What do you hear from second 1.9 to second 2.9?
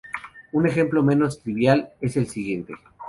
es el siguiente.